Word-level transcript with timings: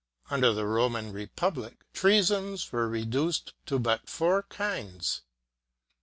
Under 0.31 0.51
the 0.51 0.65
Roman 0.65 1.11
republic 1.13 1.83
treasons 1.93 2.71
were 2.71 2.89
reduced 2.89 3.53
to 3.67 3.77
but 3.77 4.09
four 4.09 4.41
kinds, 4.41 5.17
viz. 5.17 5.21